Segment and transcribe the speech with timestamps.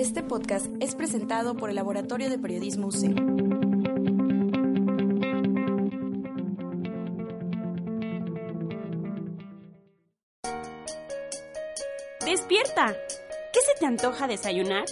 [0.00, 3.00] Este podcast es presentado por el Laboratorio de Periodismo UC.
[12.24, 12.96] ¡Despierta!
[13.52, 14.84] ¿Qué se te antoja desayunar?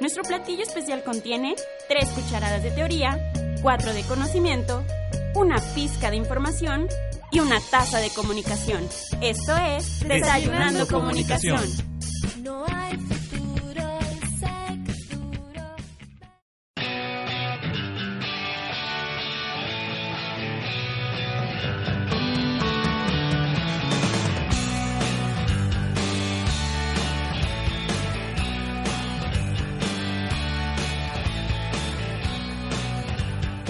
[0.00, 1.54] Nuestro platillo especial contiene
[1.90, 3.30] 3 cucharadas de teoría,
[3.60, 4.82] 4 de conocimiento,
[5.34, 6.88] una pizca de información
[7.30, 8.88] y una taza de comunicación.
[9.20, 11.87] Esto es Desayunando, Comunicación.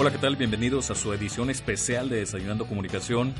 [0.09, 0.37] Hola, ¿qué tal?
[0.37, 3.35] Bienvenidos a su edición especial de Desayunando Comunicación.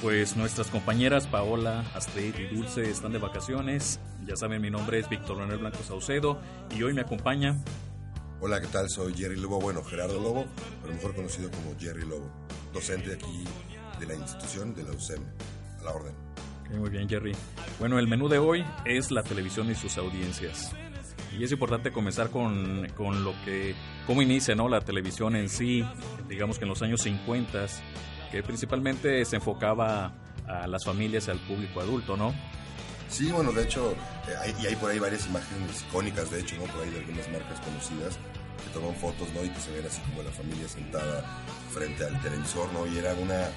[0.00, 4.00] Pues nuestras compañeras Paola, Astrid y Dulce están de vacaciones.
[4.24, 6.40] Ya saben, mi nombre es Víctor Manuel Blanco Saucedo
[6.74, 7.62] y hoy me acompaña.
[8.40, 8.88] Hola, ¿qué tal?
[8.88, 10.46] Soy Jerry Lobo, bueno, Gerardo Lobo,
[10.80, 12.32] pero mejor conocido como Jerry Lobo,
[12.72, 13.44] docente aquí
[14.00, 15.22] de la institución de la UCEM,
[15.80, 16.14] a la orden.
[16.64, 17.32] Ok, Muy bien, Jerry.
[17.78, 20.72] Bueno, el menú de hoy es la televisión y sus audiencias.
[21.38, 23.74] Y es importante comenzar con, con lo que,
[24.06, 24.68] cómo inicia ¿no?
[24.68, 25.84] la televisión en sí,
[26.28, 27.66] digamos que en los años 50,
[28.30, 30.12] que principalmente se enfocaba
[30.46, 32.32] a las familias y al público adulto, ¿no?
[33.08, 33.92] Sí, bueno, de hecho,
[34.28, 36.64] eh, y hay por ahí varias imágenes icónicas, de hecho, ¿no?
[36.64, 38.18] Por ahí de algunas marcas conocidas
[38.64, 39.44] que toman fotos, ¿no?
[39.44, 41.24] Y que se ven así como la familia sentada
[41.72, 42.86] frente al televisor, ¿no?
[42.86, 43.48] Y era una,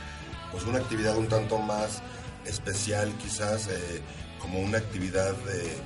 [0.51, 2.01] pues una actividad un tanto más
[2.45, 4.01] especial, quizás, eh,
[4.39, 5.77] como una actividad de,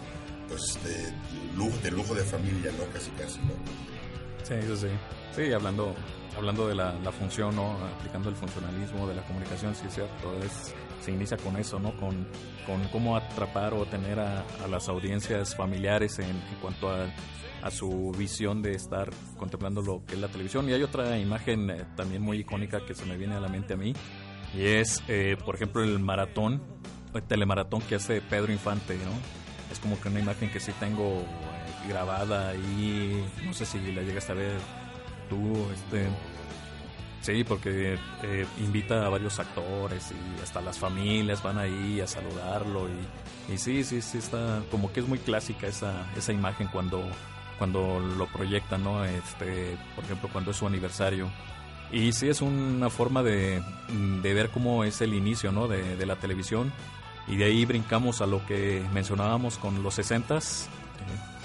[0.54, 1.14] pues, de
[1.58, 2.86] lujo, de lujo de familia, ¿no?
[2.94, 3.54] Casi, casi, ¿no?
[4.44, 4.88] Sí, eso sí.
[5.36, 5.96] Sí, hablando,
[6.38, 7.78] hablando de la, la función, ¿no?
[7.98, 10.38] Aplicando el funcionalismo de la comunicación, sí es cierto.
[10.44, 11.98] Es, se inicia con eso, ¿no?
[11.98, 12.28] Con,
[12.68, 17.08] con cómo atrapar o tener a, a las audiencias familiares en, en cuanto a,
[17.64, 20.70] a su visión de estar contemplando lo que es la televisión.
[20.70, 23.74] Y hay otra imagen eh, también muy icónica que se me viene a la mente
[23.74, 23.94] a mí.
[24.56, 26.62] Y es, eh, por ejemplo, el maratón,
[27.16, 29.43] el telemaratón que hace Pedro Infante, ¿no?
[29.72, 34.02] Es como que una imagen que sí tengo eh, grabada y no sé si la
[34.02, 34.58] llegaste a ver
[35.30, 36.08] tú, este...
[37.22, 42.90] Sí, porque eh, invita a varios actores y hasta las familias van ahí a saludarlo
[42.90, 47.02] y, y sí, sí, sí está como que es muy clásica esa, esa imagen cuando,
[47.58, 49.06] cuando lo proyectan, ¿no?
[49.06, 51.30] Este, por ejemplo, cuando es su aniversario.
[51.94, 53.64] Y sí es una forma de,
[54.22, 55.70] de ver cómo es el inicio, ¿no?
[55.70, 56.74] De, de la televisión
[57.28, 60.68] y de ahí brincamos a lo que mencionábamos con los 60s.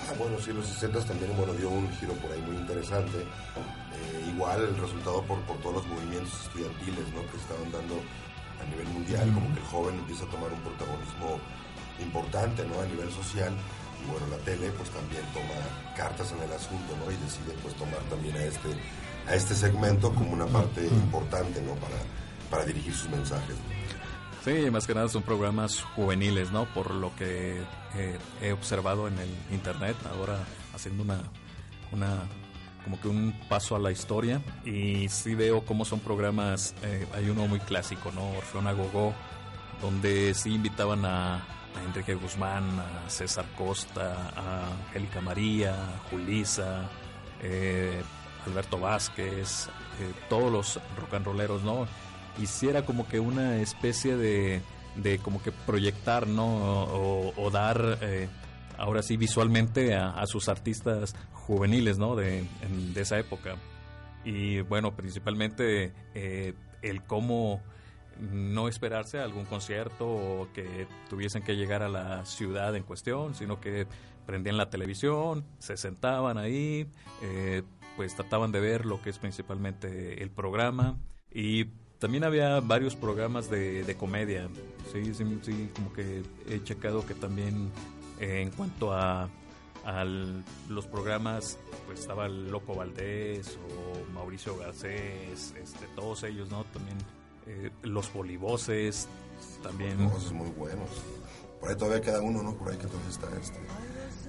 [0.09, 3.19] Ah, bueno, sí, los 60 también, bueno, dio un giro por ahí muy interesante.
[3.19, 7.21] Eh, igual el resultado por, por todos los movimientos estudiantiles, ¿no?
[7.31, 8.01] Que estaban dando
[8.61, 11.39] a nivel mundial, como que el joven empieza a tomar un protagonismo
[12.01, 12.81] importante, ¿no?
[12.81, 13.53] A nivel social.
[14.03, 15.59] Y bueno, la tele pues también toma
[15.97, 17.11] cartas en el asunto, ¿no?
[17.11, 18.71] Y decide pues tomar también a este,
[19.27, 21.75] a este segmento como una parte importante, ¿no?
[21.75, 21.99] Para,
[22.51, 23.57] para dirigir sus mensajes.
[24.49, 26.65] Sí, más que nada son programas juveniles, ¿no?
[26.73, 27.61] Por lo que
[27.95, 30.39] eh, he observado en el internet, ahora
[30.75, 31.19] haciendo una,
[31.93, 32.23] una,
[32.83, 37.29] como que un paso a la historia y sí veo cómo son programas, eh, hay
[37.29, 38.27] uno muy clásico, ¿no?
[38.39, 39.13] Orfeón a Gogó,
[39.83, 41.45] donde sí invitaban a,
[41.87, 46.89] Enrique Guzmán, a César Costa, a Angélica María, a Julisa,
[47.43, 48.03] eh,
[48.47, 49.69] Alberto Vázquez,
[50.31, 51.87] todos los rock and rolleros, ¿no?
[52.39, 54.63] Hiciera como que una especie de,
[54.97, 56.85] de como que proyectar, ¿no?
[57.37, 58.29] O, dar, eh,
[58.77, 62.17] ahora sí, visualmente a, sus artistas juveniles, ¿no?
[62.17, 62.45] De,
[62.95, 63.57] de esa época.
[64.25, 67.63] Y bueno, principalmente eh, el cómo
[68.21, 73.35] no esperarse a algún concierto o que tuviesen que llegar a la ciudad en cuestión,
[73.35, 73.87] sino que
[74.27, 76.91] prendían la televisión, se sentaban ahí,
[77.23, 77.63] eh,
[77.97, 80.99] pues trataban de ver lo que es principalmente el programa
[81.33, 81.67] y
[81.99, 84.49] también había varios programas de, de comedia.
[84.93, 87.71] Sí, sí, sí, como que he checado que también
[88.21, 89.29] eh, en cuanto a,
[89.85, 96.65] a los programas, pues estaba el Loco Valdés o Mauricio Garcés, este, todos ellos, ¿no?
[96.65, 96.97] También
[97.47, 99.09] eh, los polivoces,
[99.63, 99.99] también.
[100.03, 100.89] Los muy buenos.
[101.61, 102.55] Por ahí todavía queda uno, ¿no?
[102.55, 103.59] Por ahí que todavía está este,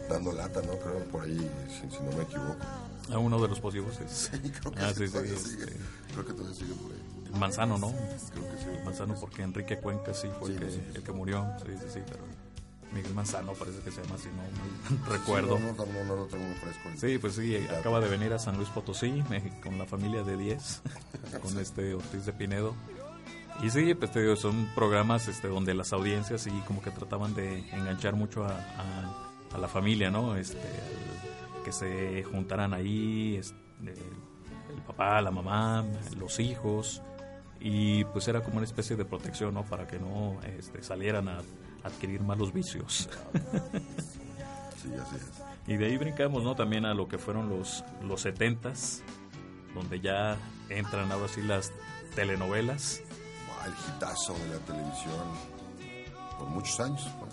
[0.10, 0.78] dando lata, ¿no?
[0.80, 1.38] Creo, por ahí,
[1.70, 2.58] si, si no me equivoco.
[3.12, 5.66] A uno de los positivos es Sí, creo que Ah, sí, sí, todavía sigue.
[6.14, 7.19] Creo que todavía sigue por ahí.
[7.38, 7.92] Manzano, ¿no?
[7.92, 8.68] Creo que sí.
[8.86, 11.46] Manzano porque Enrique Cuenca sí fue Sí, el, que, sí, el que murió.
[11.66, 12.24] Sí, sí, sí, pero
[12.94, 15.58] Miguel Manzano parece que se llama así, no mal recuerdo.
[15.58, 16.90] Sí, no, no, no, no lo tengo muy fresco.
[16.98, 19.24] Sí, pues sí, acaba de venir a San Luis Potosí
[19.62, 20.82] con la familia de 10,
[21.44, 22.74] con este Ortiz de Pinedo.
[23.62, 27.36] Y sí, pues te digo, son programas este, donde las audiencias sí como que trataban
[27.36, 30.36] de enganchar mucho a, a- a la familia, ¿no?
[30.38, 33.56] Este, al- que se juntaran ahí, este,
[34.74, 35.84] el papá, la mamá,
[36.18, 37.02] los hijos,
[37.60, 39.64] y pues era como una especie de protección, ¿no?
[39.64, 41.42] Para que no este, salieran a
[41.84, 43.10] adquirir malos vicios.
[44.82, 45.30] Sí, así es.
[45.68, 46.56] Y de ahí brincamos, ¿no?
[46.56, 49.02] También a lo que fueron los, los 70s,
[49.76, 50.38] donde ya
[50.70, 51.74] entran ahora sí las
[52.16, 53.02] telenovelas.
[53.66, 55.26] El hitazo de la televisión
[56.40, 57.06] por muchos años.
[57.06, 57.28] ¿no?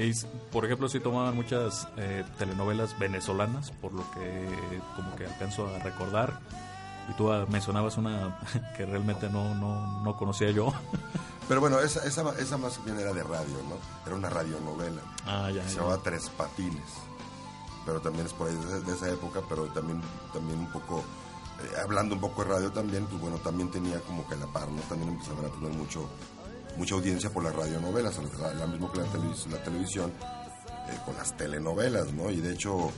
[0.00, 0.12] Y,
[0.52, 4.46] por ejemplo, sí tomaban muchas eh, telenovelas venezolanas, por lo que
[4.94, 6.38] como que alcanzo a recordar.
[7.10, 8.38] Y tú ah, mencionabas una
[8.76, 10.72] que realmente no, no, no conocía yo.
[11.48, 13.76] Pero bueno, esa, esa, esa más bien era de radio, ¿no?
[14.06, 15.02] Era una radionovela.
[15.26, 15.80] Ah, ya, Se ya.
[15.80, 16.84] llamaba Tres Patines.
[17.84, 20.00] Pero también es por ahí de, de esa época, pero también,
[20.32, 24.28] también un poco, eh, hablando un poco de radio también, pues bueno, también tenía como
[24.28, 24.80] que la par, ¿no?
[24.82, 26.08] También empezaban a tener mucho,
[26.76, 30.12] mucha audiencia por las radionovelas, la, la misma que la, televis- la televisión,
[30.88, 32.30] eh, con las telenovelas, ¿no?
[32.30, 32.92] Y de hecho,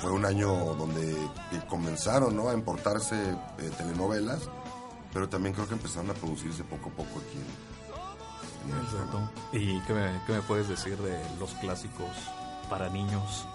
[0.00, 2.48] fue un año donde eh, comenzaron, ¿no?
[2.48, 4.48] A importarse eh, telenovelas,
[5.12, 8.82] pero también creo que empezaron a producirse poco a poco aquí en, ¿no?
[8.82, 9.30] Exacto.
[9.52, 12.10] ¿Y qué me, qué me puedes decir de los clásicos
[12.68, 13.46] para niños?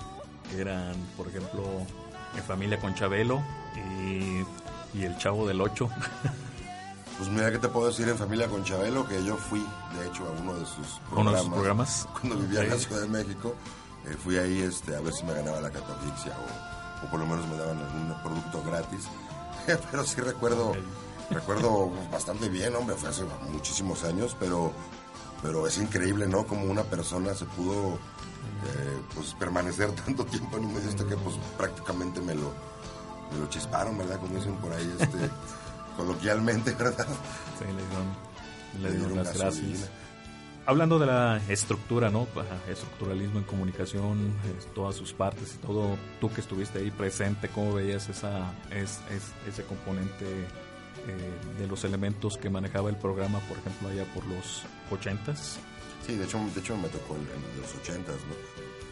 [0.50, 1.64] Que eran, por ejemplo,
[2.36, 3.42] En Familia con Chabelo
[3.76, 4.44] y,
[4.98, 5.90] y El Chavo del Ocho.
[7.20, 9.06] Pues mira, ¿qué te puedo decir en familia con Chabelo?
[9.06, 11.12] Que yo fui, de hecho, a uno de sus programas.
[11.12, 12.08] Uno de sus programas.
[12.14, 12.78] Cuando vivía en la.
[12.78, 13.56] Ciudad de México.
[14.06, 17.26] Eh, fui ahí este, a ver si me ganaba la catafixia o, o por lo
[17.26, 19.08] menos me daban algún producto gratis.
[19.92, 20.74] pero sí recuerdo,
[21.30, 24.72] recuerdo bastante bien, hombre, fue hace muchísimos años, pero,
[25.42, 26.46] pero es increíble, ¿no?
[26.48, 27.96] Como una persona se pudo
[28.66, 32.52] eh, pues permanecer tanto tiempo en un medio hasta que pues prácticamente me lo,
[33.34, 34.20] me lo chisparon, ¿verdad?
[34.20, 35.18] Como dicen por ahí, este,
[35.98, 37.08] coloquialmente, ¿verdad?
[37.60, 38.08] Sí, le dieron,
[38.74, 39.68] le Le dieron dieron las gasolina.
[39.78, 39.90] gracias.
[40.70, 42.28] Hablando de la estructura, ¿no?
[42.70, 44.32] Estructuralismo en comunicación,
[44.76, 49.34] todas sus partes y todo, tú que estuviste ahí presente, ¿cómo veías esa, es, es-
[49.52, 54.62] ese componente eh, de los elementos que manejaba el programa, por ejemplo, allá por los
[54.92, 55.58] ochentas?
[56.06, 58.36] Sí, de hecho, de hecho me tocó en, en los ochentas, ¿no?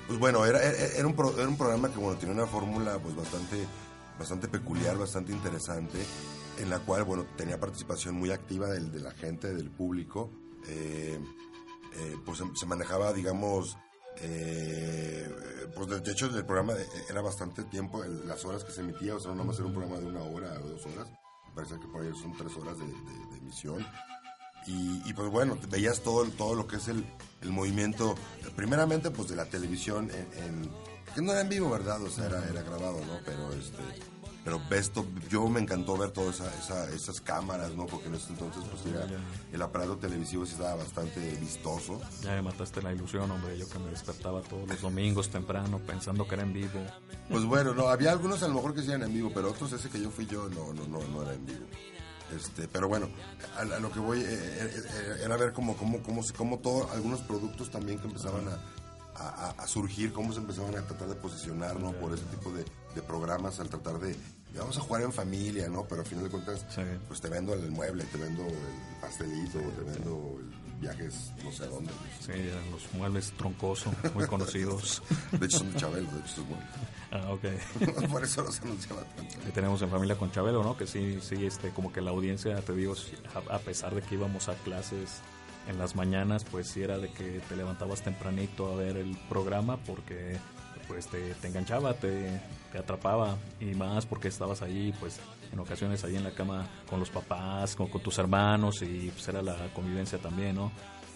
[0.07, 3.67] Pues bueno, era, era, un, pro- programa que bueno, tenía una fórmula pues bastante,
[4.17, 5.99] bastante peculiar, bastante interesante,
[6.59, 10.31] en la cual bueno, tenía participación muy activa del, de la gente, del público.
[10.69, 11.19] eh,
[11.97, 13.77] eh, pues se, manejaba, digamos,
[14.17, 15.29] eh,
[15.75, 19.19] pues de, hecho el programa eh, era bastante tiempo, las horas que se emitía, o
[19.19, 21.07] sea, no más era un programa de una hora o dos horas,
[21.55, 23.85] parece que por ahí son tres horas de, de- de emisión.
[24.65, 27.05] Y, y, pues bueno, veías todo, todo lo que es el,
[27.41, 28.15] el movimiento,
[28.55, 30.71] primeramente pues de la televisión en, en-
[31.15, 32.01] que no era en vivo, ¿verdad?
[32.03, 33.17] O sea, era, era grabado, ¿no?
[33.25, 33.81] Pero este,
[34.47, 37.85] pero ves to- yo me encantó ver todas esa, esa- esas cámaras, ¿no?
[37.85, 39.05] Porque en ese entonces pues era,
[39.51, 41.99] el aparato televisivo sí estaba bastante vistoso.
[42.23, 46.25] Ya me mataste la ilusión, hombre, yo que me despertaba todos los domingos temprano pensando
[46.25, 46.79] que era en vivo.
[47.29, 49.73] Pues bueno, no, había algunos a lo mejor que sí eran en vivo, pero otros
[49.73, 51.65] ese que yo fui yo no, no, no, no era en vivo.
[52.33, 53.09] Este, pero bueno,
[53.57, 56.89] a, a lo que voy eh, eh, eh, era ver como, como, se- como todo,
[56.93, 58.53] algunos productos también que empezaban a,
[59.15, 61.91] a- a- a surgir, cómo se empezaban a tratar de posicionar, ¿no?
[61.93, 62.63] Por ese tipo de,
[62.95, 64.15] de programas, al tratar de,
[64.53, 65.85] de vamos a jugar en familia, ¿no?
[65.87, 66.81] Pero al final de cuentas, Sí.
[67.07, 71.63] pues te vendo el mueble, te vendo el pastelito, te vendo el viajes no sé
[71.63, 71.91] a dónde.
[72.23, 72.31] Sí,
[72.71, 75.01] los muebles troncoso, muy conocidos.
[75.31, 76.69] De hecho son de Chabelo, de hecho esos muebles.
[77.11, 78.09] Ah, ok.
[78.11, 79.39] Por eso los anunciaba tanto.
[79.43, 80.77] que tenemos en familia con Chabelo, ¿no?
[80.77, 83.13] Que sí, sí, este, como que la audiencia, te digo, sí,
[83.49, 85.21] a, a pesar de que íbamos a clases
[85.67, 89.77] en las mañanas, pues sí era de que te levantabas tempranito a ver el programa
[89.77, 90.37] porque
[90.87, 92.39] pues te, te enganchaba, te,
[92.71, 95.19] te atrapaba y más porque estabas ahí, pues
[95.51, 99.41] en ocasiones ahí en la cama con los papás, con, tus hermanos y pues era
[99.41, 100.71] la convivencia también, ¿no?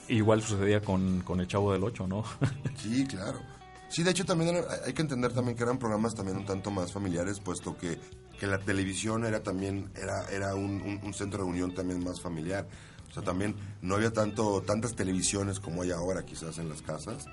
[0.10, 2.24] Igual sucedía con, con el Chavo del Ocho, ¿no?
[2.78, 3.40] Sí, claro.
[3.88, 6.92] Sí, de hecho también hay que entender también que eran programas también un tanto más
[6.94, 8.00] familiares, puesto que,
[8.40, 12.20] que la televisión era también era, era un, un- un centro de unión también más
[12.22, 12.68] familiar.
[13.12, 17.26] O sea, también no había tanto tantas televisiones como hay ahora quizás en las casas.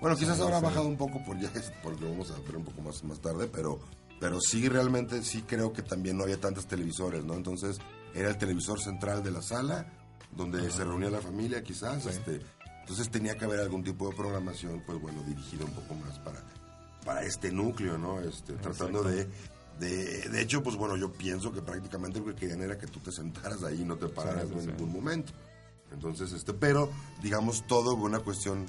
[0.00, 1.50] Bueno, quizás ahora ha bajado un poco por ya
[1.82, 3.78] porque vamos a ver un poco más, más tarde, pero,
[4.18, 7.34] pero sí realmente sí creo que también no había tantos televisores, ¿no?
[7.34, 7.78] Entonces
[8.12, 9.86] era el televisor central de la sala,
[10.32, 12.40] donde se reunía la familia quizás, este,
[12.80, 16.42] Entonces tenía que haber algún tipo de programación, pues bueno, dirigida un poco más para,
[17.04, 18.20] para este núcleo, ¿no?
[18.20, 19.28] Este, tratando de,
[19.80, 20.28] de...
[20.28, 23.10] De hecho, pues bueno, yo pienso que prácticamente lo que querían era que tú te
[23.10, 24.66] sentaras ahí y no te pararas Sí, en sí.
[24.68, 25.32] ningún momento.
[25.92, 26.90] Entonces, este, pero,
[27.22, 28.66] digamos, todo una cuestión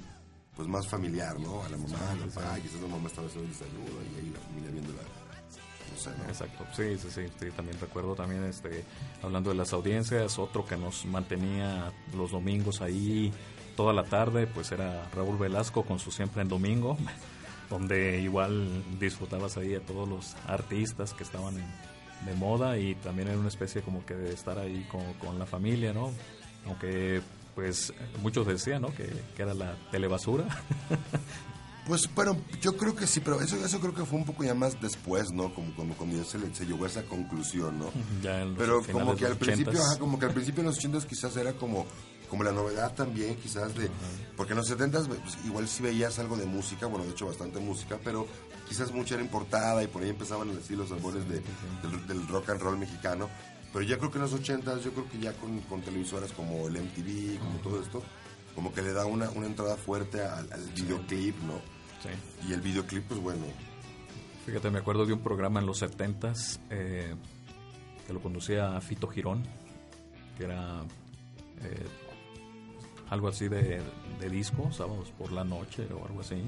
[0.55, 1.63] pues más familiar, ¿no?
[1.63, 4.39] A la mamá, al papá, quizás la mamá estaba haciendo el desayuno y ahí la
[4.39, 5.21] familia viendo la...
[6.27, 8.83] Exacto, sí, sí, sí, sí, también recuerdo también este
[9.21, 13.31] hablando de las audiencias, otro que nos mantenía los domingos ahí
[13.75, 16.97] toda la tarde, pues era Raúl Velasco con su siempre en domingo,
[17.71, 21.91] donde igual disfrutabas ahí a todos los artistas que estaban en-
[22.27, 25.47] de moda y también era una especie como que de estar ahí con, con la
[25.47, 26.11] familia, ¿no?
[26.67, 27.19] Aunque
[27.55, 28.93] pues muchos decían, ¿no?
[28.93, 30.45] Que, que era la telebasura.
[31.87, 34.53] Pues, pero yo creo que sí, pero eso, eso creo que fue un poco ya
[34.53, 35.51] más después, ¿no?
[35.53, 37.89] Como, como cuando ya se, le- se llegó a esa conclusión, ¿no?
[38.21, 39.85] ya en los Pero como que al principio, 80s.
[39.89, 41.87] ajá, como que al principio en los 80 quizás era como,
[42.31, 43.89] como la novedad también, quizás de,
[44.37, 47.59] porque en los 70 pues, igual sí veías algo de música, bueno, de hecho bastante
[47.59, 48.25] música, pero
[48.69, 51.41] quizás mucha era importada y por ahí empezaban así los albores de,
[51.83, 53.29] del, del rock and roll mexicano.
[53.73, 56.69] Pero ya creo que en los 80 yo creo que ya con, con televisoras como
[56.69, 58.01] el MTV, como todo esto,
[58.55, 61.55] como que le da una, una entrada fuerte al, al videoclip, ¿no?
[62.01, 62.47] Sí.
[62.47, 63.43] Y el videoclip, pues bueno,
[64.45, 67.13] Fíjate, me acuerdo de un programa en los 70s eh,
[68.07, 69.43] que lo conducía Fito Girón,
[70.37, 70.81] que era
[71.61, 71.85] eh,
[73.11, 73.81] algo así de,
[74.19, 76.41] de disco, sábados por la noche o algo así.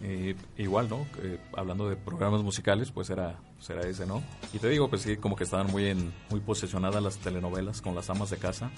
[0.00, 1.06] Y igual, ¿no?
[1.22, 4.22] Eh, hablando de programas musicales, pues era, era ese, ¿no?
[4.52, 7.94] Y te digo, pues sí, como que estaban muy en, muy posesionadas las telenovelas con
[7.94, 8.70] las amas de casa.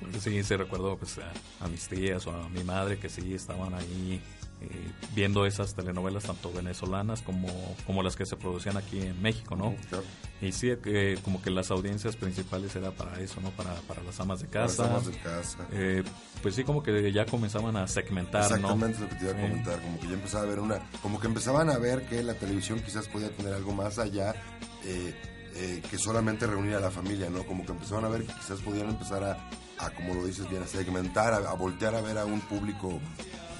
[0.00, 3.34] Porque sí, sí recuerdo pues, a, a mis tías o a mi madre que sí
[3.34, 4.20] estaban ahí
[4.60, 7.48] eh, viendo esas telenovelas, tanto venezolanas como,
[7.86, 9.76] como las que se producían aquí en México, ¿no?
[9.88, 10.04] claro,
[10.40, 13.50] Y sí, que como que las audiencias principales era para eso, ¿no?
[13.50, 14.82] Para, para las amas de casa.
[14.82, 15.58] las amas de casa.
[15.70, 16.02] Eh,
[16.42, 19.04] pues sí, como que ya comenzaban a segmentar, Exactamente ¿no?
[19.04, 21.26] lo que te iba a comentar, como que ya empezaba a ver una, como que
[21.28, 24.34] empezaban a ver que la televisión quizás podía tener algo más allá
[24.84, 25.14] eh,
[25.54, 27.44] eh, que solamente reunir a la familia, ¿no?
[27.44, 29.48] Como que empezaban a ver que quizás podían empezar a,
[29.78, 32.98] a, como lo dices bien, a segmentar, a, a voltear a ver a un público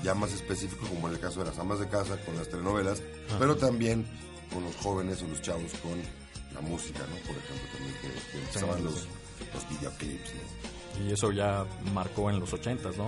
[0.03, 3.03] ya más específico, como en el caso de las amas de casa con las telenovelas,
[3.39, 4.07] pero también
[4.53, 6.01] con los jóvenes o los chavos con
[6.55, 7.17] la música, ¿no?
[7.27, 9.07] Por ejemplo, también que, que sí, los,
[9.55, 11.05] los videoclips, ¿no?
[11.05, 13.07] Y eso ya marcó en los ochentas, ¿no?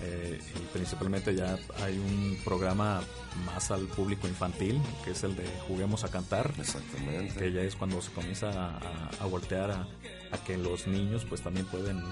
[0.00, 3.02] Eh, y principalmente ya hay un programa
[3.46, 7.34] más al público infantil, que es el de Juguemos a Cantar, Exactamente.
[7.38, 9.86] que ya es cuando se comienza a, a- a voltear a,
[10.32, 12.02] a que los niños pues también pueden,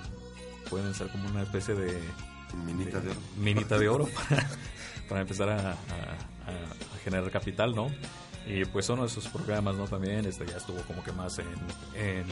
[0.68, 1.98] pueden ser como una especie de
[2.66, 3.20] Minita de oro.
[3.38, 4.48] minita de oro para,
[5.08, 7.90] para empezar a, a- a- generar capital, ¿no?
[8.46, 9.86] Y pues son esos programas, ¿no?
[9.86, 11.46] También este ya estuvo como que más en,
[11.94, 12.26] en-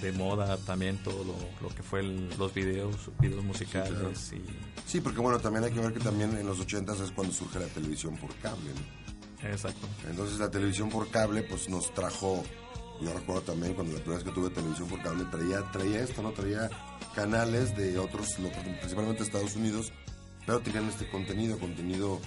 [0.00, 1.34] de moda también todo lo,
[1.68, 4.42] lo que fue el- los videos, videos musicales y
[4.86, 7.58] Sí, porque bueno, también hay que ver que también en los 80 es cuando surge
[7.60, 9.48] la televisión por cable, ¿no?
[9.48, 9.86] exacto.
[10.08, 12.42] Entonces la televisión por cable pues nos trajo,
[13.00, 16.22] yo recuerdo también cuando la primera vez que tuve televisión por cable traía, traía esto,
[16.22, 16.32] ¿no?
[16.32, 16.70] Traía
[17.14, 18.34] canales de otros,
[18.80, 19.92] principalmente Estados Unidos,
[20.46, 22.20] pero tenían este contenido, contenido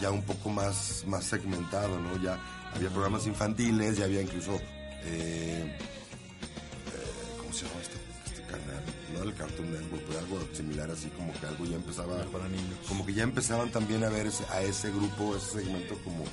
[0.00, 2.16] ya un poco más, más segmentado, ¿no?
[2.22, 2.38] Ya
[2.74, 4.56] había programas infantiles, ya había incluso,
[5.04, 8.82] eh, eh, ¿cómo se llama este, este canal?
[9.14, 12.78] No el Cartoon Network, pero algo similar así, como que algo ya empezaba Para niños.
[12.88, 16.24] como que ya empezaban también a ver ese- a ese grupo, ese segmento como,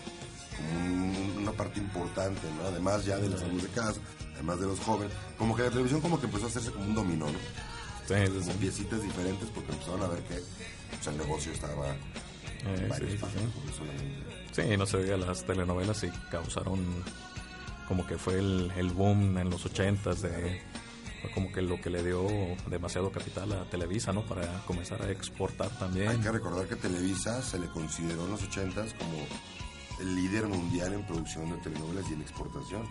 [0.58, 2.68] como un- una parte importante, ¿no?
[2.68, 4.00] Además ya de las amas de casa,
[4.36, 6.96] además de los jóvenes, como que la televisión como que empezó a hacerse como un
[6.96, 7.40] dominó, ¿no?
[8.08, 8.40] Sí, sí, sí.
[8.48, 10.36] Como piecitas diferentes porque empezaron a ver que
[11.10, 13.18] el negocio estaba en Eh, varios sí,
[14.52, 16.80] sí, no se diga, las telenovelas sí causaron
[17.88, 20.62] como que fue el, el boom en los ochentas de
[21.34, 22.26] como que lo que le dio
[22.70, 24.24] demasiado capital a Televisa, ¿no?
[24.26, 26.22] Para comenzar a exportar Hay también.
[26.22, 29.18] que recordar que Televisa se le consideró en los 80s como
[30.04, 32.84] líder mundial en producción de telenovelas y en exportación.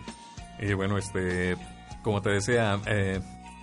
[0.59, 1.55] Y bueno, este,
[2.03, 3.21] como te decía, eh,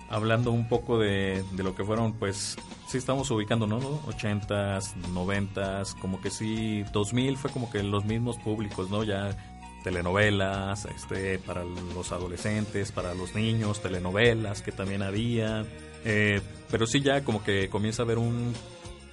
[0.09, 2.55] hablando un poco de, de lo que fueron, pues
[2.87, 3.79] sí estamos ubicando, ¿no?
[4.03, 9.03] 80s, 90s, como que sí, 2000 fue como que los mismos públicos, ¿no?
[9.03, 9.35] Ya
[9.83, 15.63] telenovelas, este, para los adolescentes, para los niños, telenovelas que también había.
[16.03, 18.53] Eh, pero sí ya como que comienza a haber un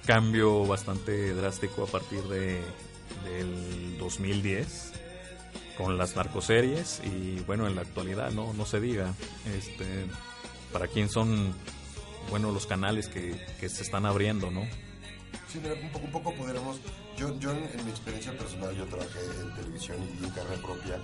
[0.05, 2.61] cambio bastante drástico a partir de
[3.25, 4.91] del 2010
[5.77, 9.13] con las narcoseries y bueno en la actualidad no no se diga
[9.57, 9.85] este
[10.71, 11.53] para quién son
[12.29, 14.67] bueno los canales que, que se están abriendo no
[15.53, 16.79] Sí, mira, un poco, un poco podríamos.
[17.15, 20.97] Yo, yo en, en mi experiencia personal, yo trabajé en televisión y en carne propia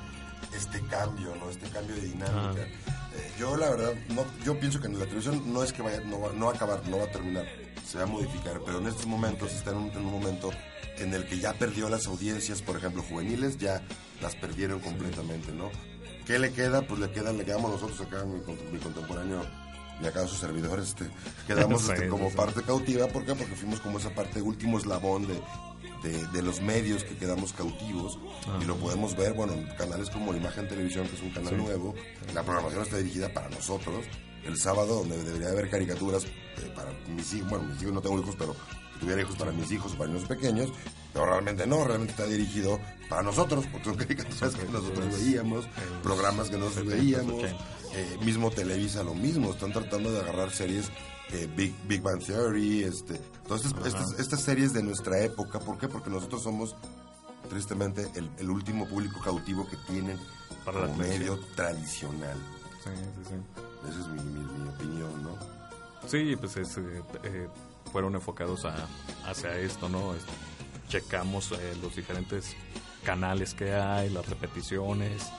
[0.55, 1.51] este cambio, ¿no?
[1.51, 2.63] Este cambio de dinámica.
[2.63, 6.01] Eh, yo, la verdad, no, yo pienso que en la televisión no es que vaya,
[6.01, 7.45] no va, no va a acabar, no va a terminar.
[7.86, 10.51] Se va a modificar, pero en estos momentos está en un, en un momento
[10.98, 13.81] en el que ya perdió las audiencias, por ejemplo, juveniles, ya
[14.21, 15.69] las perdieron completamente, ¿no?
[16.25, 16.81] ¿Qué le queda?
[16.81, 18.39] Pues le quedan, le quedamos nosotros acá, mi,
[18.71, 19.41] mi contemporáneo
[20.01, 21.05] y acá sus servidores, este,
[21.48, 22.36] quedamos Sí, este, sí, como sí.
[22.36, 23.36] parte cautiva, ¿por qué?
[23.36, 25.41] Porque fuimos como esa parte, último eslabón de,
[26.03, 28.19] de, de los medios que quedamos cautivos
[28.62, 31.95] y lo podemos ver, bueno, en canales como Imagen Televisión, que es un canal nuevo,
[32.33, 34.05] la programación está dirigida para nosotros,
[34.46, 38.19] el sábado donde debería haber caricaturas eh, para mis hijos, bueno, mis hijos no tengo
[38.19, 38.55] hijos, pero
[38.93, 40.69] si tuviera hijos para mis hijos o para niños pequeños,
[41.13, 42.79] pero realmente no, realmente está dirigido
[43.10, 45.67] para nosotros, porque son caricaturas que nosotros veíamos,
[46.03, 47.55] programas que nosotros 70s, veíamos, 80s.
[47.93, 50.91] eh, mismo Televisa lo mismo, están tratando de agarrar series
[51.31, 55.77] eh, Big, Big Bang Theory, este, todas estas, estas, estas series de nuestra época, ¿por
[55.77, 55.88] qué?
[55.88, 56.75] Porque nosotros somos,
[57.50, 60.17] tristemente, el, el último público cautivo que tienen
[60.65, 62.38] Para como medio tradicional.
[62.84, 63.68] Sí, sí, sí.
[63.88, 65.38] Esa es mi, mi, mi opinión, ¿no?
[66.07, 67.48] Sí, pues es, eh, eh,
[67.91, 68.75] fueron enfocados a,
[69.25, 70.13] hacia esto, ¿no?
[70.88, 72.55] Checamos eh, los diferentes
[73.03, 75.29] canales que hay, las repeticiones,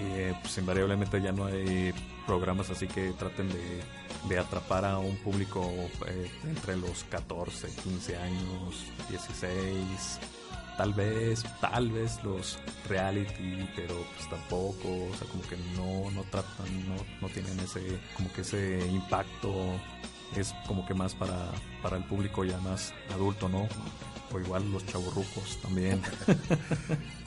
[0.00, 1.92] y eh, pues invariablemente ya no hay
[2.26, 3.82] programas así que traten de,
[4.28, 5.62] de atrapar a un público
[6.06, 10.18] eh, entre los 14, 15 años, 16,
[10.76, 12.58] tal vez, tal vez los
[12.88, 17.98] reality, pero pues tampoco, o sea, como que no, no tratan, no, no tienen ese,
[18.16, 19.52] como que ese impacto,
[20.36, 21.50] es como que más para,
[21.82, 23.68] para el público ya más adulto, ¿no?
[24.32, 26.00] O igual los chaburrucos también.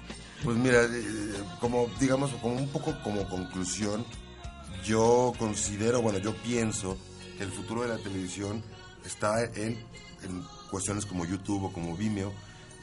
[0.43, 4.05] Pues mira, eh, como digamos, como un poco como conclusión,
[4.83, 6.97] yo considero, bueno, yo pienso
[7.37, 8.61] que el futuro de la televisión
[9.05, 9.77] está en,
[10.23, 12.33] en cuestiones como YouTube o como Vimeo,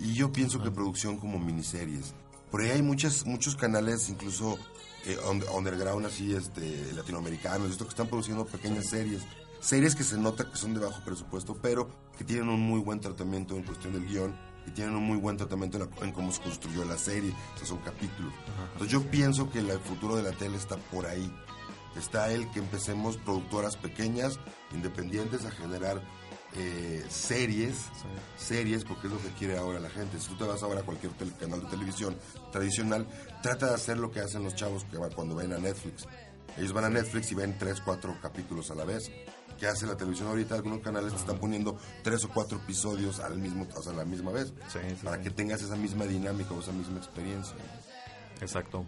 [0.00, 2.12] y yo pienso que producción como miniseries.
[2.50, 4.59] Por ahí hay muchas, muchos canales, incluso
[5.07, 9.23] eh, under- underground, así, este, latinoamericanos, esto que están produciendo pequeñas series.
[9.61, 11.88] Series que se nota que son de bajo presupuesto, pero
[12.19, 14.35] que tienen un muy buen tratamiento en cuestión del guion
[14.66, 17.59] y tienen un muy buen tratamiento en, la- en cómo se construyó la serie, o
[17.59, 18.33] sea, son capítulos.
[18.72, 21.31] Entonces yo pienso que el futuro de la tele está por ahí.
[21.96, 24.38] Está el que empecemos productoras pequeñas,
[24.72, 26.01] independientes, a generar
[26.57, 27.77] eh, series,
[28.37, 30.19] series, porque es lo que quiere ahora la gente.
[30.19, 32.17] Si tú te vas ahora a cualquier canal de televisión
[32.51, 33.07] tradicional,
[33.43, 36.07] trata de hacer lo que hacen los chavos que van cuando ven a Netflix.
[36.57, 39.11] Ellos van a Netflix y ven tres, cuatro capítulos a la vez.
[39.59, 40.55] ¿Qué hace la televisión ahorita?
[40.55, 44.05] Algunos canales te están poniendo tres o cuatro episodios al mismo, o sea, a la
[44.05, 44.53] misma vez.
[44.73, 47.55] Sí, sí, para que tengas esa misma dinámica o esa misma experiencia.
[48.41, 48.87] Exacto.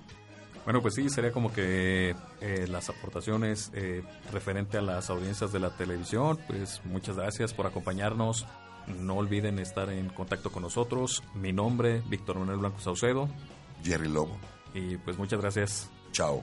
[0.64, 5.58] Bueno, pues sí, sería como que eh, las aportaciones eh, referente a las audiencias de
[5.58, 6.38] la televisión.
[6.46, 8.46] Pues muchas gracias por acompañarnos.
[8.86, 11.22] No olviden estar en contacto con nosotros.
[11.34, 13.28] Mi nombre, Víctor Manuel Blanco Saucedo.
[13.82, 14.36] Jerry Lobo.
[14.74, 15.90] Y pues muchas gracias.
[16.12, 16.42] Chao.